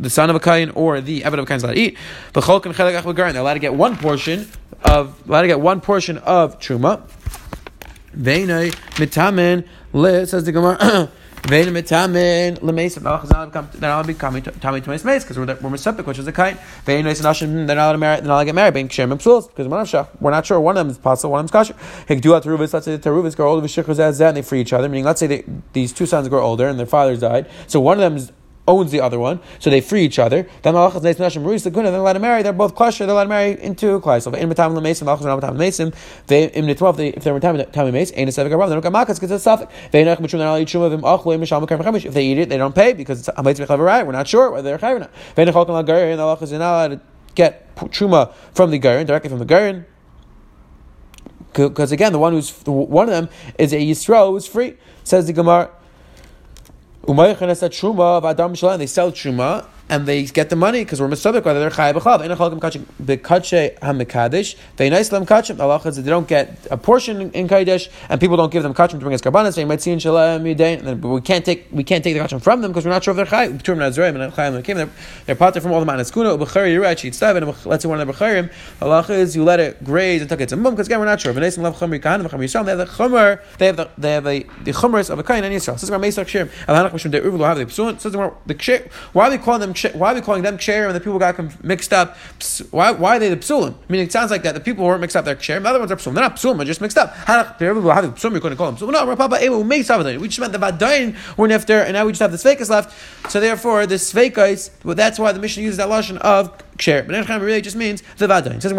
the 0.00 0.10
son 0.10 0.30
of 0.30 0.36
a 0.36 0.40
kain 0.40 0.70
or 0.70 1.00
the 1.00 1.20
eved 1.20 1.34
of 1.34 1.38
a 1.38 1.46
kain 1.46 1.56
is 1.56 1.62
allowed 1.62 1.74
to 1.74 1.80
eat. 1.80 1.96
But 2.32 2.44
they're 2.44 3.40
allowed 3.40 3.54
to 3.54 3.60
get 3.60 3.74
one 3.74 3.96
portion 3.96 4.48
of 4.84 5.28
allowed 5.28 5.42
to 5.42 5.48
get 5.48 5.60
one 5.60 5.80
portion 5.80 6.18
of 6.18 6.58
truma. 6.58 7.02
Veinai 8.16 8.72
mitamin 8.96 9.66
le 9.92 10.26
says 10.26 10.44
the 10.44 10.52
Gemara. 10.52 11.10
Vein 11.46 11.66
mitamin 11.66 12.58
lemesim. 12.58 13.02
They're 13.72 13.90
not 13.90 14.06
becoming 14.06 14.42
tummy 14.42 14.80
to 14.80 14.90
mace 14.90 15.22
because 15.22 15.38
we're 15.38 15.54
we're 15.60 15.76
septic, 15.76 16.04
which 16.06 16.18
is 16.18 16.26
a 16.26 16.32
kite. 16.32 16.58
Vein 16.84 17.04
nice 17.04 17.20
nashim. 17.20 17.68
They're 17.68 17.76
not 17.76 17.84
allowed 17.84 17.92
to 17.92 17.98
marry. 17.98 18.16
They're 18.16 18.26
not 18.26 18.42
get 18.44 18.54
married. 18.54 18.74
Being 18.74 18.88
kshem 18.88 19.12
psuls 19.12 19.46
because 19.48 19.68
we're 19.68 19.84
not 19.84 20.20
We're 20.20 20.32
not 20.32 20.44
sure. 20.44 20.58
One 20.58 20.76
of 20.76 20.80
them 20.80 20.90
is 20.90 20.98
possible. 20.98 21.32
One 21.32 21.44
of 21.44 21.50
them 21.52 21.60
is 21.60 21.68
kasher. 21.68 21.76
Hikduat 22.08 22.42
teruvis. 22.42 22.72
Let's 22.72 22.86
say 22.86 22.96
the 22.96 23.10
teruvis 23.10 23.36
grow 23.36 23.50
older. 23.50 23.64
V'shichus 23.64 24.20
and 24.28 24.36
they 24.36 24.42
free 24.42 24.60
each 24.60 24.72
other. 24.72 24.88
Meaning, 24.88 25.04
let's 25.04 25.20
say 25.20 25.28
they, 25.28 25.44
these 25.72 25.92
two 25.92 26.06
sons 26.06 26.28
grow 26.28 26.42
older 26.42 26.66
and 26.66 26.80
their 26.80 26.86
fathers 26.86 27.20
died. 27.20 27.48
So 27.68 27.78
one 27.78 27.98
of 27.98 28.00
them 28.00 28.16
is 28.16 28.32
owns 28.68 28.90
the 28.90 29.00
other 29.00 29.18
one, 29.18 29.40
so 29.58 29.70
they 29.70 29.80
free 29.80 30.02
each 30.02 30.18
other. 30.18 30.48
Then 30.62 30.74
malachas 30.74 31.02
neis 31.02 31.16
nashim 31.16 31.44
ruis 31.44 31.64
the 31.64 31.70
they're 31.70 31.94
allowed 31.94 32.14
to 32.14 32.18
marry. 32.18 32.42
They're 32.42 32.52
both 32.52 32.74
kosher. 32.74 33.06
They're 33.06 33.14
allowed 33.14 33.24
to 33.24 33.28
marry 33.28 33.62
into 33.62 34.00
klai. 34.00 34.26
In 34.36 34.48
matam 34.48 34.74
lemesim 34.74 35.04
malachas 35.04 35.24
not 35.24 35.54
matam. 35.54 35.92
They 36.26 36.44
in 36.52 36.74
twelve. 36.76 37.00
If 37.00 37.24
they're 37.24 37.34
matam 37.34 37.56
lemes, 37.56 38.12
ain't 38.14 38.28
a 38.28 38.32
seven 38.32 38.52
garam. 38.52 38.68
They 38.68 38.74
don't 38.74 38.82
get 38.82 38.92
makas 38.92 39.16
because 39.16 39.30
it's 39.30 39.44
suffix. 39.44 39.72
They 39.90 40.04
not 40.04 40.18
machum. 40.18 40.38
They're 40.38 40.98
mekar 40.98 42.04
If 42.04 42.14
they 42.14 42.26
eat 42.26 42.38
it, 42.38 42.48
they 42.48 42.58
don't 42.58 42.74
pay 42.74 42.92
because 42.92 43.20
it's 43.20 43.28
amayt 43.38 43.64
mechaverai. 43.64 44.06
We're 44.06 44.12
not 44.12 44.28
sure 44.28 44.50
whether 44.50 44.68
they're 44.68 44.78
chayav 44.78 44.96
or 44.96 45.00
not. 45.00 45.10
They 45.34 45.44
not 45.44 45.54
chalkan 45.54 45.84
lagarin. 45.84 46.16
The 46.16 46.22
malachas 46.22 46.52
are 46.52 46.58
not 46.58 46.72
allowed 46.72 46.88
to 46.88 47.00
get 47.34 47.74
truma 47.76 48.32
from 48.54 48.70
the 48.70 48.78
garin 48.78 49.06
directly 49.06 49.28
from 49.28 49.38
the 49.38 49.44
garin 49.44 49.84
because 51.56 51.92
again, 51.92 52.12
the 52.12 52.18
one 52.18 52.32
who's 52.32 52.50
one 52.66 53.08
of 53.08 53.14
them 53.14 53.28
is 53.58 53.72
a 53.72 53.76
Yisrael 53.76 54.30
who's 54.30 54.46
free. 54.46 54.76
Says 55.04 55.26
the 55.26 55.32
Gemara. 55.32 55.70
Truma 57.06 58.18
of 58.18 58.24
Adam 58.24 58.52
They 58.78 58.86
sell 58.86 59.12
Truma 59.12 59.64
and 59.88 60.06
they 60.06 60.24
get 60.24 60.50
the 60.50 60.56
money 60.56 60.84
because 60.84 61.00
we're 61.00 61.08
mistabik 61.08 61.44
whether 61.44 61.60
they're 61.60 61.70
chayav 61.70 61.94
b'chav. 61.94 62.20
Ein 62.20 62.30
achalkim 62.30 62.58
kachim 62.58 62.84
b'kadshe 63.02 63.78
hamikadish. 63.78 64.56
They 64.76 64.90
nice 64.90 65.08
them 65.10 65.24
kachim. 65.24 65.60
Allah 65.60 65.80
says 65.80 65.96
they 66.02 66.10
don't 66.10 66.26
get 66.26 66.66
a 66.70 66.76
portion 66.76 67.30
in 67.30 67.48
kaidish, 67.48 67.88
and 68.08 68.20
people 68.20 68.36
don't 68.36 68.50
give 68.50 68.62
them 68.62 68.74
kachim 68.74 68.92
to 68.92 68.98
bring 68.98 69.14
us 69.14 69.20
karbanas. 69.20 69.54
They 69.54 69.64
might 69.64 69.80
see 69.80 69.92
in 69.92 69.98
shalom 69.98 70.42
yudain, 70.44 71.00
but 71.00 71.08
we 71.08 71.20
can't 71.20 71.44
take 71.44 71.66
we 71.70 71.84
can't 71.84 72.02
take 72.02 72.14
the 72.14 72.20
kachim 72.20 72.42
from 72.42 72.62
them 72.62 72.72
because 72.72 72.84
we're 72.84 72.90
not 72.90 73.04
sure 73.04 73.12
if 73.12 73.16
they're 73.16 73.26
chayav. 73.26 73.62
Turm 73.62 73.78
nazroim 73.78 74.20
and 74.20 74.32
chayav 74.32 74.64
came. 74.64 74.76
They're 74.76 74.90
they're 75.26 75.36
potter 75.36 75.60
from 75.60 75.72
all 75.72 75.80
the 75.80 75.86
manas 75.86 76.10
kuna 76.10 76.30
ubechari 76.30 76.74
yirach 76.74 77.08
yitztav 77.08 77.36
and 77.36 77.66
let's 77.66 77.82
say 77.82 77.88
one 77.88 78.00
of 78.00 78.06
the 78.06 78.12
becharim. 78.12 78.52
Allah 78.82 79.06
is 79.08 79.36
you 79.36 79.44
let 79.44 79.60
it 79.60 79.82
graze 79.84 80.20
until 80.20 80.40
it's 80.40 80.52
a 80.52 80.56
mum 80.56 80.74
because 80.74 80.88
again 80.88 80.98
we're 80.98 81.06
not 81.06 81.20
sure. 81.20 81.32
V'neisim 81.32 81.62
lav 81.62 81.78
chumri 81.78 82.00
kahanim 82.00 82.28
v'chumri 82.28 82.44
yisrael. 82.44 82.64
They 82.64 82.70
have 82.70 82.78
the 82.78 82.86
chumr. 82.86 83.40
They 83.58 83.66
have 83.66 83.76
the 83.76 83.88
they 83.96 84.12
have 84.12 84.26
a, 84.26 84.40
the 84.64 84.72
chumras 84.72 85.10
of 85.10 85.20
a 85.20 85.22
kain 85.22 85.44
and 85.44 85.54
yisrael. 85.54 85.74
This 85.74 85.84
is 85.84 85.90
our 85.90 86.00
meisach 86.00 86.26
shirim. 86.26 86.50
Allah 86.68 86.90
mishum 86.90 87.12
de 87.12 87.20
urvul 87.20 87.46
have 87.46 87.58
the 87.58 87.66
psuin. 87.66 88.00
Says 88.00 88.12
the 88.12 88.90
why 89.12 89.26
are 89.26 89.30
they 89.30 89.38
calling 89.38 89.60
them 89.60 89.74
why 89.94 90.12
are 90.12 90.14
we 90.14 90.20
calling 90.20 90.42
them 90.42 90.58
ksherim 90.58 90.86
and 90.86 90.94
the 90.96 91.00
people 91.00 91.18
got 91.18 91.64
mixed 91.64 91.92
up? 91.92 92.16
Why, 92.70 92.90
why 92.92 93.16
are 93.16 93.18
they 93.18 93.28
the 93.28 93.36
psulim? 93.36 93.74
I 93.74 93.92
mean, 93.92 94.02
it 94.02 94.12
sounds 94.12 94.30
like 94.30 94.42
that 94.42 94.54
the 94.54 94.60
people 94.60 94.84
weren't 94.84 95.00
mixed 95.00 95.16
up, 95.16 95.24
they're 95.24 95.36
ksherim. 95.36 95.62
The 95.62 95.68
other 95.68 95.78
ones 95.78 95.90
are 95.90 95.96
psulim. 95.96 96.14
They're 96.14 96.24
not 96.24 96.36
psulim, 96.36 96.56
they're 96.58 96.66
just 96.66 96.80
mixed 96.80 96.98
up. 96.98 97.14
You're 97.60 97.74
going 97.74 97.82
to 97.82 98.56
call 98.56 98.72
them 98.72 98.76
psulim. 98.76 98.92
No. 98.92 99.06
We 100.20 100.28
just 100.28 100.40
meant 100.40 100.52
the 100.52 100.58
vadayin 100.58 101.16
were 101.36 101.48
nifter, 101.48 101.82
and 101.84 101.92
now 101.92 102.04
we 102.06 102.12
just 102.12 102.20
have 102.20 102.32
the 102.32 102.38
sveikas 102.38 102.70
left. 102.70 103.30
So 103.30 103.40
therefore, 103.40 103.86
the 103.86 103.96
sveikas, 103.96 104.70
well, 104.84 104.94
that's 104.94 105.18
why 105.18 105.32
the 105.32 105.40
mission 105.40 105.62
uses 105.62 105.76
that 105.78 105.88
lashon 105.88 106.18
of 106.18 106.56
ksher. 106.78 107.06
But 107.06 107.28
really 107.40 107.60
just 107.60 107.76
means 107.76 108.02
the 108.18 108.26
vadayin. 108.26 108.56
It 108.56 108.62
says 108.62 108.72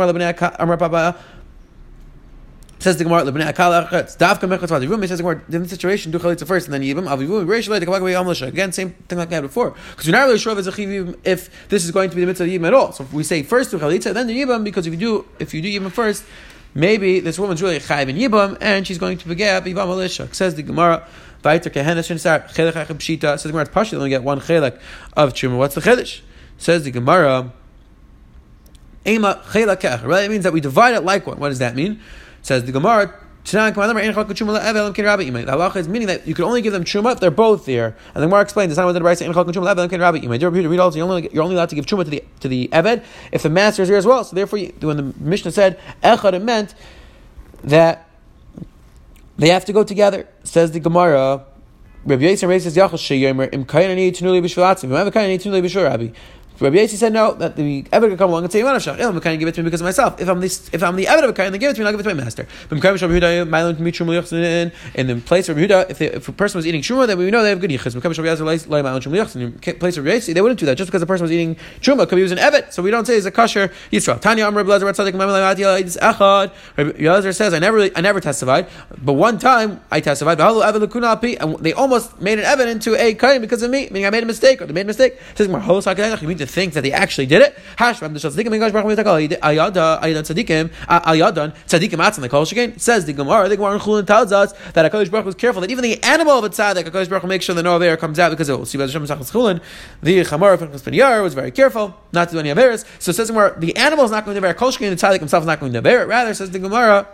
Says 2.80 2.98
the 2.98 3.04
Gemara, 3.04 3.24
"Lebnei 3.24 3.52
akal 3.52 3.90
achetz 3.90 4.18
davka 4.18 4.48
mechatz 4.48 4.68
v'adivum." 4.68 5.02
He 5.02 5.08
says 5.08 5.18
the 5.18 5.24
Gemara, 5.24 5.42
this 5.50 5.70
situation, 5.70 6.12
do 6.12 6.20
chalitza 6.20 6.46
first 6.46 6.68
and 6.68 6.74
then 6.74 6.82
yibam 6.84 7.08
avivum. 7.08 7.46
Reish 7.48 7.68
leid 7.68 7.82
kabak 7.84 8.02
amlasha. 8.02 8.48
Again, 8.48 8.72
same 8.72 8.92
thing 9.08 9.18
like 9.18 9.32
I 9.32 9.36
had 9.36 9.42
before, 9.42 9.76
because 9.92 10.06
you're 10.06 10.16
not 10.16 10.26
really 10.26 10.38
sure 10.38 10.54
if 10.54 10.60
it's 10.60 10.68
a 10.68 10.72
chivim 10.72 11.18
if 11.24 11.70
this 11.70 11.84
is 11.86 11.92
going 11.92 12.12
to 12.12 12.16
be 12.16 12.22
the 12.22 12.28
mitzvah 12.28 12.44
of 12.44 12.50
yibam 12.50 12.68
at 12.68 12.74
all. 12.76 12.92
So 12.92 13.04
if 13.04 13.14
we 13.14 13.24
say 13.24 13.42
first 13.42 13.72
do 13.72 13.80
chalitza, 13.80 14.14
then 14.14 14.28
the 14.28 14.40
yibam, 14.40 14.64
because 14.64 14.86
if 14.86 14.94
you 14.94 15.00
do 15.00 15.26
if 15.40 15.56
you 15.56 15.62
do 15.62 15.70
yibam 15.70 15.92
first, 15.92 16.24
maybe 16.76 17.20
this 17.20 17.40
woman's 17.40 17.64
really 17.64 17.80
chayiv 17.80 18.10
in 18.10 18.16
yibam 18.16 18.58
and 18.62 18.86
she's 18.86 19.00
going 19.00 19.18
to 19.18 19.28
forget 19.28 19.64
yibam 19.64 19.88
alisha. 19.88 20.34
Says 20.34 20.56
the 20.56 20.64
Gemara. 20.64 21.08
Vayter 21.44 21.72
kehenes 21.72 22.06
shin 22.06 22.20
sar 22.20 22.42
chelek 22.42 22.76
achim 22.76 22.98
pshita. 22.98 23.34
Says 23.34 23.44
the 23.44 23.50
Gemara, 23.50 23.64
it's 23.64 23.74
partially 23.74 23.98
only 23.98 24.10
get 24.10 24.24
one 24.24 24.40
chelek 24.40 24.80
of 25.14 25.34
truma. 25.34 25.58
What's 25.58 25.76
the 25.76 25.82
chiddush? 25.82 26.22
Says 26.58 26.84
the 26.84 26.92
Gemara. 26.92 27.52
Ema 29.06 29.42
chelek 29.48 30.04
Right? 30.04 30.26
It 30.26 30.32
means 30.32 30.44
that 30.44 30.54
we 30.54 30.62
divide 30.62 30.96
it 30.96 31.04
like 31.04 31.26
one. 31.26 31.40
What 31.40 31.50
does 31.50 31.60
that 31.60 31.76
mean? 31.76 32.02
Says 32.48 32.64
the 32.64 32.72
Gemara, 32.72 33.14
the 33.44 33.58
halacha 33.58 35.76
is 35.76 35.90
meaning 35.90 36.08
that 36.08 36.26
you 36.26 36.34
can 36.34 36.46
only 36.46 36.62
give 36.62 36.72
them 36.72 36.86
truma 36.86 37.12
if 37.12 37.20
they're 37.20 37.30
both 37.30 37.66
there. 37.66 37.98
And 38.16 38.24
the 38.24 38.28
Gemara 38.28 38.40
explains 38.40 38.72
it's 38.72 38.78
not 38.78 38.86
whether 38.86 39.00
the 39.00 39.06
Brisa 39.06 39.26
You're 40.96 41.04
only 41.04 41.30
you're 41.34 41.44
only 41.44 41.56
allowed 41.56 41.68
to 41.68 41.76
give 41.76 41.86
truma 41.86 42.06
to 42.06 42.10
the 42.10 42.24
to 42.40 42.48
the 42.48 42.70
eved 42.70 43.04
if 43.34 43.44
the 43.44 43.50
master 43.50 43.84
is 43.84 43.90
here 43.90 43.98
as 43.98 44.06
well. 44.06 44.24
So 44.24 44.34
therefore, 44.34 44.60
when 44.60 44.96
the 44.96 45.14
Mishnah 45.20 45.52
said 45.52 45.78
echad, 46.02 46.36
it 46.36 46.42
meant 46.42 46.74
that 47.66 48.08
they 49.36 49.50
have 49.50 49.66
to 49.66 49.74
go 49.74 49.84
together. 49.84 50.26
Says 50.46 50.72
the 50.72 50.80
Gemara. 50.80 51.44
Rabbi 52.06 52.24
Yisrael. 52.24 53.54
Im 53.54 53.66
Kayanani 53.66 54.14
Tunuli 54.14 54.42
B'Shur 55.62 55.84
Rabbi. 55.84 56.14
Rabbi 56.60 56.78
Yossi 56.78 56.96
said 56.96 57.14
no, 57.14 57.34
that 57.36 57.56
the 57.56 57.84
Eved 57.84 58.10
could 58.10 58.18
come 58.18 58.30
along 58.30 58.44
and 58.44 58.52
say, 58.52 58.62
"Iman 58.62 58.76
Shach, 58.76 59.00
I'm 59.00 59.20
kind 59.20 59.40
give 59.40 59.48
it 59.48 59.56
to 59.56 59.62
me 59.62 59.66
because 59.66 59.82
of 59.82 59.86
myself. 59.86 60.20
If 60.20 60.28
I'm 60.28 60.40
the 60.40 60.48
if 60.74 60.82
I'm 60.84 60.96
the 60.96 61.06
Eved 61.06 61.24
of 61.24 61.30
a 61.30 61.34
kind, 61.34 61.54
then 61.54 61.60
give 61.60 61.72
it 61.72 61.76
to 61.76 61.82
me, 61.82 61.86
I'll 61.86 61.92
give 61.94 62.00
it 62.00 62.10
to 62.10 62.16
my 62.16 62.24
master." 62.24 62.48
In 62.72 62.78
the 62.78 62.82
place 62.82 63.02
of 65.50 65.58
Rabbi 65.58 65.68
Yehuda, 65.68 65.90
if, 65.90 66.02
if 66.02 66.28
a 66.28 66.32
person 66.32 66.58
was 66.58 66.66
eating 66.66 66.82
truma, 66.82 67.06
then 67.08 67.18
we 67.18 67.30
know 67.30 67.44
they 67.44 67.50
have 67.50 67.60
good 67.60 67.70
yichus. 67.70 67.94
In 67.94 68.00
the 68.00 68.02
place 68.02 68.18
of 68.18 70.06
Rabbi 70.06 70.18
Yossi, 70.18 70.34
they 70.34 70.42
wouldn't 70.42 70.60
do 70.60 70.66
that 70.66 70.76
just 70.76 70.90
because 70.90 71.02
the 71.02 71.08
person 71.08 71.24
was 71.24 71.32
eating 71.32 71.56
truma 71.82 72.00
because 72.00 72.18
he 72.18 72.24
was 72.24 72.32
an 72.32 72.40
Evet. 72.40 72.74
So 72.74 72.82
we 72.82 72.92
don't 72.92 73.06
say 73.06 73.16
he's 73.16 73.26
a 73.26 73.32
kosher 73.32 73.72
Yisrael. 73.92 74.20
Tanya 74.20 74.46
Amr 74.46 74.64
Tzaddik 74.64 75.14
Echad. 75.98 76.52
Rabbi 76.78 77.32
says, 77.32 77.54
I 77.54 77.60
never 77.60 77.90
I 77.96 78.02
never 78.02 78.20
testified, 78.20 78.68
but 79.04 79.14
one 79.14 79.38
time 79.38 79.82
I 79.92 80.00
testified. 80.00 80.40
And 80.40 81.58
they 81.60 81.74
almost 81.74 82.22
made 82.22 82.40
an 82.40 82.46
Evet 82.46 82.68
into 82.68 82.96
a 82.96 83.14
kain 83.14 83.42
because 83.42 83.62
of 83.62 83.70
me, 83.70 83.90
meaning 83.92 84.06
I 84.06 84.10
made 84.10 84.24
a 84.24 84.26
mistake 84.26 84.62
or 84.62 84.66
they 84.66 84.74
made 84.74 84.82
a 84.82 84.86
mistake. 84.86 85.20
Says 85.36 85.48
Think 86.48 86.74
that 86.74 86.82
they 86.82 86.92
actually 86.92 87.26
did 87.28 87.42
it? 87.42 87.56
The 87.78 87.94
the 92.28 92.46
shekain 92.48 92.80
says 92.80 93.06
the 93.06 93.14
Gemara 93.14 93.50
the 93.50 93.58
Gemara 93.58 93.74
in 93.74 93.80
Chulin 93.80 94.08
tells 94.08 94.32
us 94.32 94.54
that 94.74 94.92
Hakadosh 94.92 95.12
Baruch 95.12 95.26
was 95.26 95.36
careful 95.36 95.62
that 95.62 95.72
even 95.72 95.84
the 95.84 96.02
animal 96.04 96.40
of 96.40 96.44
a 96.44 96.50
tzaddik 96.50 96.84
Hakadosh 96.84 97.10
Baruch 97.10 97.26
makes 97.26 97.46
sure 97.46 97.56
that 97.56 97.64
no 97.64 97.76
aver 97.76 97.98
comes 97.98 98.20
out 98.20 98.30
because 98.30 98.50
it 98.50 98.58
will 98.58 98.66
see 98.66 98.78
by 98.78 98.86
the 98.86 98.92
Shem 98.92 99.06
Chulin 99.06 99.62
the 100.02 100.24
Chamar 100.24 100.54
of 100.54 100.62
Chulin 100.62 101.24
was 101.24 101.34
very 101.34 101.52
careful 101.52 101.96
not 102.12 102.30
to 102.30 102.36
do 102.36 102.40
any 102.40 102.50
averis 102.50 102.86
so 103.00 103.12
it 103.12 103.16
says 103.16 103.28
the 103.28 103.34
Gemara 103.34 103.60
the 103.60 103.76
animal 103.76 104.06
is 104.06 104.12
not 104.12 104.26
going 104.26 104.36
to 104.36 104.42
bear 104.42 104.54
kol 104.54 104.72
the 104.72 104.78
tzaddik 104.78 105.20
himself 105.20 105.44
is 105.44 105.48
not 105.48 105.60
going 105.60 105.74
to 105.74 105.82
bear 105.82 106.04
it 106.04 106.08
rather 106.08 106.34
says 106.34 106.52
the 106.52 106.60
Gemara 106.60 107.08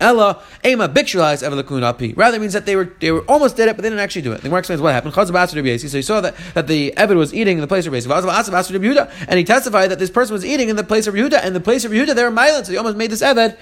Ella 0.00 0.42
ema 0.64 0.88
bikshulais 0.88 1.46
evelakun 1.46 1.82
api. 1.82 2.14
Rather 2.14 2.38
means 2.38 2.54
that 2.54 2.66
they 2.66 2.74
were 2.74 2.92
they 3.00 3.10
were 3.10 3.20
almost 3.22 3.56
did 3.56 3.68
it, 3.68 3.76
but 3.76 3.82
they 3.82 3.90
didn't 3.90 4.00
actually 4.00 4.22
do 4.22 4.32
it. 4.32 4.38
The 4.38 4.48
Gemara 4.48 4.60
explains 4.60 4.80
what 4.80 4.94
happened. 4.94 5.14
So 5.14 5.24
he 5.24 6.02
saw 6.02 6.20
that, 6.20 6.34
that 6.54 6.66
the 6.66 6.92
Evid 6.96 7.16
was 7.16 7.34
eating 7.34 7.58
in 7.58 7.60
the 7.60 7.66
place 7.66 7.86
of 7.86 7.92
Yehuda, 7.92 9.12
and 9.28 9.38
he 9.38 9.44
testified 9.44 9.90
that 9.90 9.98
this 9.98 10.10
person 10.10 10.32
was 10.32 10.44
eating 10.44 10.68
in 10.68 10.76
the 10.76 10.84
place 10.84 11.06
of 11.06 11.14
Yehuda, 11.14 11.40
and 11.42 11.54
the 11.54 11.60
place 11.60 11.84
of 11.84 11.92
Yehuda 11.92 12.14
they 12.14 12.24
were 12.24 12.30
mild, 12.30 12.66
so 12.66 12.72
he 12.72 12.78
almost 12.78 12.96
made 12.96 13.10
this 13.10 13.22
Evid 13.22 13.56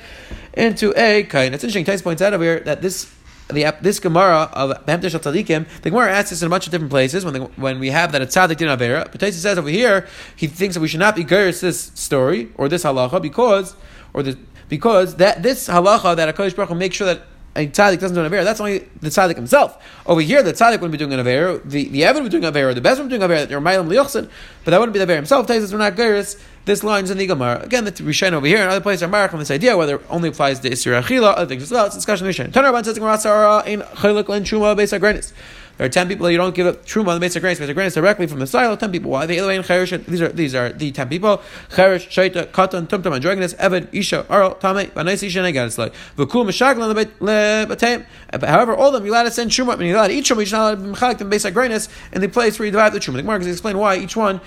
into 0.54 0.92
a 0.96 1.24
kain. 1.24 1.54
It's 1.54 1.64
interesting. 1.64 1.84
Tais 1.84 2.02
points 2.02 2.22
out 2.22 2.32
over 2.32 2.44
here 2.44 2.60
that 2.60 2.82
this 2.82 3.12
the 3.48 3.74
this 3.80 3.98
Gemara 3.98 4.50
of 4.52 4.84
Behemtesh 4.84 5.18
Tzadikim, 5.18 5.66
the 5.82 5.90
Gemara 5.90 6.12
asks 6.12 6.30
this 6.30 6.42
in 6.42 6.46
a 6.46 6.50
bunch 6.50 6.66
of 6.66 6.70
different 6.70 6.90
places 6.90 7.24
when 7.24 7.34
when 7.56 7.80
we 7.80 7.90
have 7.90 8.12
that 8.12 8.22
a 8.22 8.26
tzaddik 8.26 8.58
didn't 8.58 8.78
have. 8.78 9.10
But 9.10 9.20
Taisi 9.20 9.32
says 9.32 9.58
over 9.58 9.68
here 9.68 10.06
he 10.36 10.46
thinks 10.46 10.74
that 10.74 10.80
we 10.80 10.88
should 10.88 11.00
not 11.00 11.16
be 11.16 11.24
gurs 11.24 11.60
this 11.60 11.90
story 11.94 12.50
or 12.56 12.68
this 12.68 12.84
halacha 12.84 13.20
because 13.22 13.74
or 14.12 14.22
the 14.22 14.38
because 14.68 15.16
that 15.16 15.42
this 15.42 15.68
halacha 15.68 16.16
that 16.16 16.28
a 16.28 16.32
Baruch 16.32 16.76
makes 16.76 16.96
sure 16.96 17.06
that 17.06 17.22
a 17.56 17.66
tzaddik 17.66 17.98
doesn't 17.98 18.14
do 18.14 18.20
an 18.20 18.26
aver. 18.26 18.44
That's 18.44 18.60
only 18.60 18.78
the 19.00 19.08
tzaddik 19.08 19.34
himself. 19.34 19.82
Over 20.06 20.20
here, 20.20 20.42
the 20.42 20.52
tzaddik 20.52 20.80
wouldn't 20.80 20.92
be 20.92 20.98
doing 20.98 21.12
an 21.12 21.20
aver. 21.20 21.58
The 21.64 21.88
the 21.88 22.04
Evan 22.04 22.22
would 22.22 22.30
be 22.30 22.38
doing 22.38 22.44
an 22.44 22.56
aver. 22.56 22.72
The 22.72 22.80
best 22.80 23.00
would 23.00 23.08
be 23.08 23.16
doing 23.16 23.22
an 23.22 23.30
aver. 23.30 23.46
They're 23.46 23.60
mailam 23.60 23.88
liyuchsin, 23.88 24.30
but 24.64 24.70
that 24.70 24.78
wouldn't 24.78 24.92
be 24.92 24.98
the 24.98 25.04
aver 25.04 25.16
himself. 25.16 25.46
Taisus 25.46 25.72
we're 25.72 25.78
not 25.78 25.96
geiris. 25.96 26.40
This 26.66 26.84
line 26.84 27.04
is 27.04 27.10
in 27.10 27.16
the 27.18 27.26
Gemara. 27.26 27.62
Again, 27.62 27.84
the 27.84 27.92
Rishon 27.92 28.32
over 28.32 28.46
here 28.46 28.58
and 28.58 28.70
other 28.70 28.82
places 28.82 29.02
are 29.02 29.08
marked 29.08 29.32
on 29.32 29.40
this 29.40 29.50
idea 29.50 29.76
whether 29.76 29.96
it 29.96 30.02
only 30.10 30.28
applies 30.28 30.60
to 30.60 30.68
Isra 30.68 31.02
Achila, 31.02 31.34
other 31.34 31.46
things 31.46 31.62
as 31.62 31.70
well. 31.70 31.86
It's 31.86 31.94
a 31.94 31.98
discussion 31.98 32.26
of 32.26 32.34
Rishon. 32.34 32.50
Tanar 32.50 32.72
Ban 32.72 32.84
says 32.84 32.98
Gemara 32.98 33.16
Sarah 33.16 33.62
in 33.66 33.80
Chaylik 33.80 34.28
Len 34.28 34.44
Shuma 34.44 34.76
Beis 34.76 34.96
Agrenis. 34.96 35.32
There 35.78 35.86
are 35.86 35.88
ten 35.88 36.08
people 36.08 36.26
that 36.26 36.32
you 36.32 36.38
don't 36.38 36.54
give 36.54 36.66
up 36.66 36.84
truma 36.84 37.14
the 37.14 37.20
basic 37.20 37.40
grains. 37.40 37.60
Basic 37.60 37.74
grains 37.74 37.94
directly 37.94 38.26
from 38.26 38.40
the 38.40 38.46
silo. 38.48 38.74
Ten 38.74 38.90
people. 38.90 39.12
Why? 39.12 39.26
The 39.26 39.38
Elaine 39.38 39.62
Cherish. 39.62 39.90
These 39.90 40.20
are 40.20 40.28
these 40.28 40.54
are 40.54 40.70
the 40.70 40.90
ten 40.90 41.08
people. 41.08 41.40
Cherish, 41.74 42.08
Shaita, 42.08 42.46
Katan, 42.48 42.88
Tumtum, 42.88 43.18
Androginus, 43.18 43.54
Evan, 43.54 43.88
Isha, 43.92 44.26
Arl, 44.28 44.56
Tame, 44.56 44.90
Vanais, 44.90 45.22
Isha, 45.22 45.42
and 45.42 45.54
Aganis. 45.54 45.78
Like 45.78 45.94
V'kul 46.16 46.44
Meshaglan 46.46 46.92
leBatem. 47.20 48.44
However, 48.44 48.74
all 48.74 48.88
of 48.88 48.94
them 48.94 49.06
you 49.06 49.12
allowed 49.12 49.22
to 49.22 49.30
send 49.30 49.52
truma. 49.52 49.74
I 49.74 49.76
mean, 49.76 49.88
you 49.88 49.94
allowed 49.94 50.08
to 50.08 50.14
eat 50.14 50.24
truma. 50.24 50.44
You're 50.44 50.58
not 50.58 50.74
allowed 50.74 50.96
to 50.96 51.00
mechalik 51.00 51.18
them 51.18 51.30
basic 51.30 51.54
grains 51.54 51.88
in 52.12 52.20
the 52.20 52.28
place 52.28 52.58
where 52.58 52.66
you 52.66 52.72
divide 52.72 52.92
the 52.92 52.98
truma. 52.98 53.14
The 53.14 53.22
Gemara 53.22 53.46
explain 53.46 53.78
why 53.78 53.96
each 53.98 54.16
one 54.16 54.40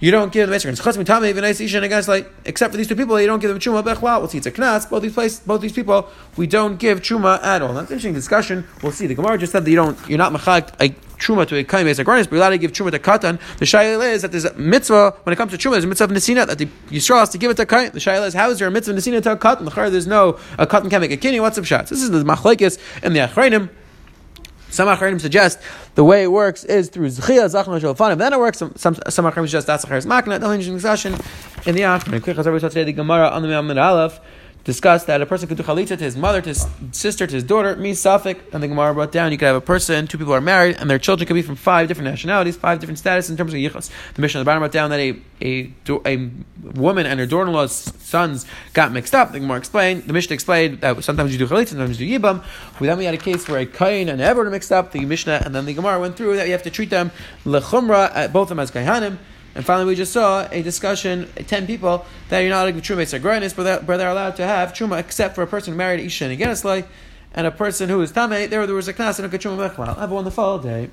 you 0.00 0.10
don't 0.10 0.32
give 0.32 0.48
them 0.48 0.60
like 2.08 2.32
except 2.44 2.72
for 2.72 2.76
these 2.76 2.88
two 2.88 2.96
people, 2.96 3.20
you 3.20 3.26
don't 3.26 3.38
give 3.38 3.50
them 3.50 3.58
Chuma 3.58 3.82
Bechwal. 3.82 4.18
We'll 4.18 4.28
see 4.28 4.38
it's 4.38 4.46
a 4.46 4.52
Knas. 4.52 4.88
Both 4.88 5.02
these 5.02 5.14
places, 5.14 5.40
both 5.40 5.60
these 5.60 5.72
people, 5.72 6.08
we 6.36 6.46
don't 6.46 6.78
give 6.78 7.00
Chuma 7.00 7.42
at 7.42 7.62
all. 7.62 7.74
That's 7.74 7.90
an 7.90 7.94
interesting 7.94 8.14
discussion. 8.14 8.66
We'll 8.82 8.92
see. 8.92 9.06
The 9.06 9.14
Gemara 9.14 9.38
just 9.38 9.52
said 9.52 9.64
that 9.64 9.70
you 9.70 9.76
don't, 9.76 9.98
you're 10.08 10.18
not 10.18 10.32
machak 10.32 10.74
a 10.80 10.94
Truma 11.18 11.46
to 11.46 11.56
a 11.56 11.64
Kaim 11.64 11.86
Esagranis, 11.86 12.24
but 12.24 12.32
you're 12.32 12.38
allowed 12.38 12.50
to 12.50 12.58
give 12.58 12.72
Truma 12.72 12.90
to 12.90 12.98
Katan. 12.98 13.38
The 13.58 13.64
Shaila 13.64 14.12
is 14.12 14.22
that 14.22 14.32
there's 14.32 14.44
a 14.44 14.54
mitzvah, 14.54 15.14
when 15.22 15.32
it 15.32 15.36
comes 15.36 15.52
to 15.52 15.58
Truma, 15.58 15.72
there's 15.72 15.84
a 15.84 15.88
mitzvah 15.88 16.04
of 16.04 16.10
Nesina, 16.10 16.46
that 16.46 16.58
the 16.58 16.66
Yisrael 16.88 17.20
has 17.20 17.30
to 17.30 17.38
give 17.38 17.50
it 17.50 17.56
to 17.56 17.66
Kaim. 17.66 17.90
The 17.92 18.00
Shaila 18.00 18.26
is, 18.26 18.34
how 18.34 18.50
is 18.50 18.58
there 18.58 18.68
a 18.68 18.70
mitzvah 18.70 18.94
Nesina 18.94 19.22
to 19.22 19.32
a 19.32 19.36
Katan? 19.36 19.64
The 19.64 19.90
There's 19.90 20.06
no, 20.06 20.38
a 20.58 20.66
Katan 20.66 20.90
can 20.90 21.00
make 21.00 21.12
a 21.12 21.16
Kini. 21.16 21.40
What's 21.40 21.56
up 21.56 21.64
shots? 21.64 21.90
This 21.90 22.02
is 22.02 22.10
the 22.10 22.24
Machlaikis 22.24 22.78
and 23.02 23.14
the 23.14 23.20
Achrayim. 23.20 23.70
Some 24.74 24.88
Acharim 24.88 25.20
suggest 25.20 25.60
the 25.94 26.02
way 26.02 26.24
it 26.24 26.32
works 26.32 26.64
is 26.64 26.88
through 26.88 27.06
Zchia, 27.06 27.44
Zachan, 27.44 27.80
Shalfanim. 27.80 28.18
Then 28.18 28.32
it 28.32 28.40
works. 28.40 28.58
Some 28.58 28.72
some, 28.74 28.96
some 29.08 29.24
Acharim 29.24 29.46
suggest 29.46 29.68
that's 29.68 29.84
Acharis 29.84 30.04
Makna. 30.04 30.40
The 30.40 30.46
interesting 30.46 30.74
discussion 30.74 31.14
in 31.64 31.76
the 31.76 31.82
Acharim. 31.82 32.20
Quick, 32.20 32.36
as 32.36 32.44
saw 32.44 32.68
today, 32.68 32.82
the 32.82 32.92
Gemara 32.92 33.28
on 33.28 33.42
the 33.42 33.48
Mamad 33.48 33.80
Aleph 33.80 34.18
discussed 34.64 35.06
that 35.06 35.20
a 35.20 35.26
person 35.26 35.46
could 35.46 35.58
do 35.58 35.62
chalitza 35.62 35.96
to 35.98 36.04
his 36.04 36.16
mother, 36.16 36.40
to 36.40 36.48
his 36.48 36.66
sister, 36.92 37.26
to 37.26 37.34
his 37.34 37.44
daughter, 37.44 37.76
me, 37.76 37.94
Suffolk, 37.94 38.38
and 38.52 38.62
the 38.62 38.68
Gemara 38.68 38.94
brought 38.94 39.12
down, 39.12 39.30
you 39.30 39.38
could 39.38 39.46
have 39.46 39.56
a 39.56 39.60
person, 39.60 40.06
two 40.06 40.18
people 40.18 40.32
are 40.32 40.40
married, 40.40 40.76
and 40.78 40.88
their 40.88 40.98
children 40.98 41.26
could 41.26 41.34
be 41.34 41.42
from 41.42 41.54
five 41.54 41.86
different 41.86 42.08
nationalities, 42.10 42.56
five 42.56 42.80
different 42.80 42.98
status 42.98 43.28
in 43.28 43.36
terms 43.36 43.52
of 43.52 43.58
yichus. 43.58 43.90
The 44.14 44.22
Mishnah 44.22 44.40
on 44.40 44.44
the 44.44 44.48
bottom 44.48 44.60
brought 44.60 44.72
down 44.72 44.90
that 44.90 45.00
a, 45.00 45.20
a, 45.42 45.72
a 46.06 46.30
woman 46.74 47.06
and 47.06 47.20
her 47.20 47.26
daughter-in-law's 47.26 47.72
sons 48.02 48.46
got 48.72 48.90
mixed 48.90 49.14
up. 49.14 49.32
The 49.32 49.40
Gemara 49.40 49.58
explained, 49.58 50.04
the 50.04 50.14
Mishnah 50.14 50.34
explained 50.34 50.80
that 50.80 51.04
sometimes 51.04 51.32
you 51.32 51.38
do 51.38 51.46
chalitza, 51.46 51.68
sometimes 51.68 52.00
you 52.00 52.18
do 52.18 52.18
yibam. 52.18 52.42
We 52.80 52.86
then 52.86 52.96
we 52.96 53.04
had 53.04 53.14
a 53.14 53.18
case 53.18 53.46
where 53.48 53.60
a 53.60 53.66
kain 53.66 54.08
and 54.08 54.20
ever 54.20 54.48
mixed 54.48 54.72
up, 54.72 54.92
the 54.92 55.04
Mishnah, 55.04 55.42
and 55.44 55.54
then 55.54 55.66
the 55.66 55.74
Gemara 55.74 56.00
went 56.00 56.16
through 56.16 56.36
that 56.36 56.46
you 56.46 56.52
have 56.52 56.62
to 56.62 56.70
treat 56.70 56.90
them 56.90 57.10
lechumra, 57.44 58.10
uh, 58.14 58.28
both 58.28 58.44
of 58.44 58.56
them 58.56 58.60
as 58.60 58.70
kaihanim, 58.70 59.18
and 59.54 59.64
finally, 59.64 59.86
we 59.86 59.94
just 59.94 60.12
saw 60.12 60.48
a 60.50 60.62
discussion, 60.62 61.28
10 61.36 61.66
people, 61.66 62.04
that 62.28 62.40
you're 62.40 62.50
not 62.50 62.62
allowed 62.62 62.82
to 62.82 62.94
like 62.94 63.08
truma 63.08 63.20
sagranis, 63.20 63.54
but 63.54 63.86
they're 63.86 64.10
allowed 64.10 64.36
to 64.36 64.44
have 64.44 64.72
truma 64.72 64.98
except 64.98 65.34
for 65.34 65.42
a 65.42 65.46
person 65.46 65.76
married 65.76 66.00
Isha 66.00 66.24
and 66.26 66.38
Geneslai, 66.38 66.84
and 67.34 67.46
a 67.46 67.50
person 67.50 67.88
who 67.88 68.00
is 68.00 68.12
Tameh, 68.12 68.48
there, 68.48 68.66
there 68.66 68.74
was 68.74 68.88
a 68.88 68.92
class 68.92 69.18
in 69.18 69.24
a 69.24 69.28
truma 69.28 69.68
mechlal. 69.68 69.96
Have 69.98 70.10
a 70.10 70.14
wonderful 70.14 70.58
day. 70.58 70.90